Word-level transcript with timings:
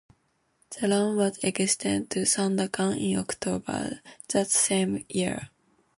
The 0.71 0.87
run 0.87 1.15
was 1.15 1.37
extended 1.43 2.09
to 2.09 2.19
Sandakan 2.21 2.97
in 2.99 3.19
October 3.19 4.01
that 4.29 4.49
same 4.49 5.05
year. 5.07 5.49